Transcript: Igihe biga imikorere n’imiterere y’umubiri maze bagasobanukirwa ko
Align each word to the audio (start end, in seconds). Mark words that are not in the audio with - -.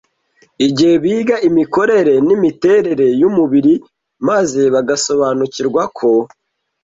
Igihe 0.67 0.95
biga 1.03 1.35
imikorere 1.49 2.13
n’imiterere 2.27 3.07
y’umubiri 3.21 3.73
maze 4.27 4.61
bagasobanukirwa 4.73 5.81
ko 5.97 6.09